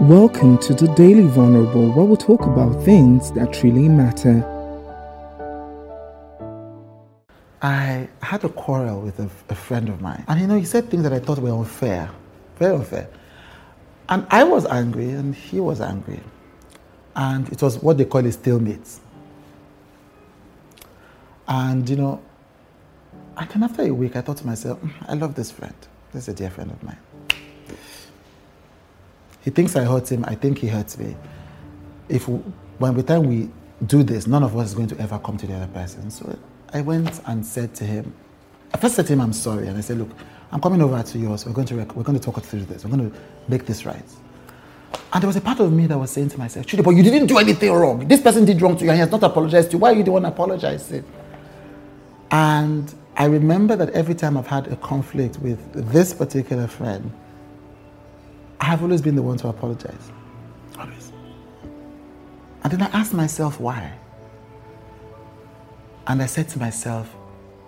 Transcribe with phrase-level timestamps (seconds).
[0.00, 4.42] Welcome to the Daily Vulnerable, where we'll talk about things that really matter.
[7.60, 10.88] I had a quarrel with a, a, friend of mine, and you know, he said
[10.88, 12.10] things that I thought were unfair,
[12.56, 13.10] very unfair.
[14.08, 16.20] And I was angry, and he was angry.
[17.14, 19.00] And it was what they call a stalemate.
[21.46, 22.22] And you know,
[23.36, 25.74] and then after a week, I thought to myself, "Mm, I love this friend.
[26.14, 26.96] This is a dear friend of mine.
[29.42, 30.24] He thinks I hurt him.
[30.26, 31.16] I think he hurts me.
[32.08, 33.50] If when the time we
[33.86, 36.10] do this, none of us is going to ever come to the other person.
[36.10, 36.38] So
[36.72, 38.12] I went and said to him,
[38.74, 39.68] I first said to him, I'm sorry.
[39.68, 40.10] And I said, look,
[40.52, 41.46] I'm coming over to yours.
[41.46, 42.84] We're going to, rec- we're going to talk through this.
[42.84, 43.18] We're going to
[43.48, 44.04] make this right.
[45.12, 47.02] And there was a part of me that was saying to myself, Chude, but you
[47.02, 48.06] didn't do anything wrong.
[48.06, 49.80] This person did wrong to you and he has not apologized to you.
[49.80, 51.04] Why are you the one apologizing?
[52.30, 55.58] And I remember that every time I've had a conflict with
[55.92, 57.12] this particular friend,
[58.60, 60.12] I have always been the one to apologize.
[60.78, 61.12] Always.
[62.62, 63.92] And then I asked myself why.
[66.06, 67.14] And I said to myself,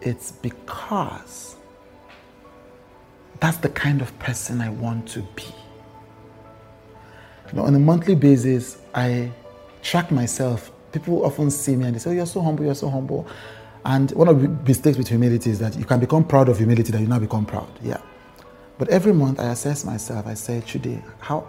[0.00, 1.56] it's because
[3.40, 5.44] that's the kind of person I want to be.
[7.48, 9.32] You know, on a monthly basis, I
[9.82, 10.70] track myself.
[10.92, 13.26] People often see me and they say, oh, you're so humble, you're so humble.
[13.84, 16.92] And one of the mistakes with humility is that you can become proud of humility,
[16.92, 17.70] that you now become proud.
[17.82, 18.00] Yeah.
[18.82, 20.26] But every month I assess myself.
[20.26, 21.48] I say, Chude, how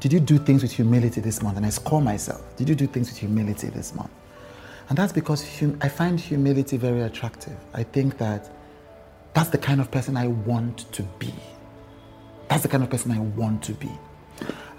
[0.00, 1.56] did you do things with humility this month?
[1.56, 2.42] And I score myself.
[2.56, 4.10] Did you do things with humility this month?
[4.88, 7.56] And that's because hum- I find humility very attractive.
[7.74, 8.50] I think that
[9.34, 11.32] that's the kind of person I want to be.
[12.48, 13.92] That's the kind of person I want to be.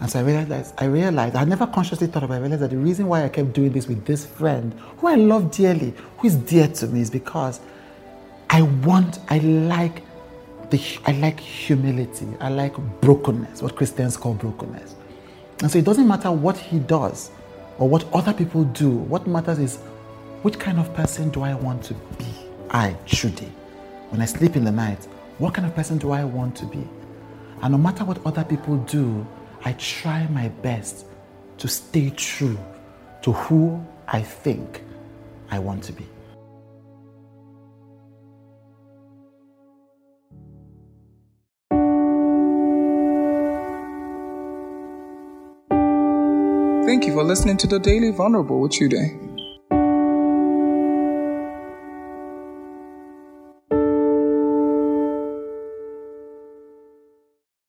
[0.02, 2.72] And so I realized, I realized, I never consciously thought about it, I realized that
[2.72, 6.28] the reason why I kept doing this with this friend, who I love dearly, who
[6.28, 7.62] is dear to me, is because
[8.50, 10.04] I want, I like
[10.70, 12.28] the, I like humility.
[12.40, 14.96] I like brokenness, what Christians call brokenness.
[15.62, 17.32] And so it doesn't matter what he does
[17.78, 18.90] or what other people do.
[18.90, 19.78] What matters is
[20.42, 22.26] which kind of person do I want to be?
[22.70, 23.52] I, Chude.
[24.10, 25.06] When I sleep in the night,
[25.38, 26.88] what kind of person do I want to be?
[27.62, 29.26] And no matter what other people do,
[29.64, 31.06] I try my best
[31.58, 32.58] to stay true
[33.22, 34.84] to who I think
[35.50, 36.06] I want to be.
[46.86, 49.25] Thank you for listening to the Daily Vulnerable with Chude.